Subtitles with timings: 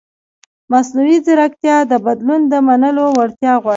[0.71, 3.69] مصنوعي ځیرکتیا د بدلون د منلو وړتیا غواړي.